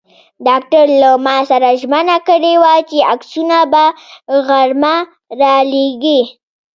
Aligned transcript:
ډاکټر 0.47 0.85
له 1.01 1.09
ما 1.25 1.37
سره 1.49 1.69
ژمنه 1.81 2.17
کړې 2.27 2.53
وه 2.63 2.73
چې 2.89 2.97
عکسونه 3.11 3.57
به 3.71 3.83
غرمه 4.47 4.95
را 5.39 5.55
لېږي. 5.71 6.21